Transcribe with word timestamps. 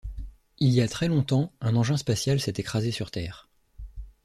Il 0.57 0.71
y 0.71 0.81
a 0.81 0.87
très 0.87 1.07
longtemps, 1.07 1.51
un 1.61 1.75
engin 1.75 1.95
spatial 1.95 2.39
s'est 2.39 2.55
écrasé 2.57 2.89
sur 2.89 3.11
Terre. 3.11 3.47